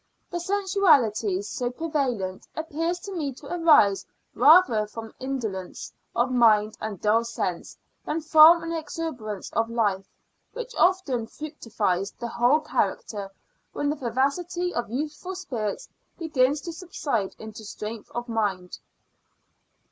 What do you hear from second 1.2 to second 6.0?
so prevalent appears to me to arise rather from indolence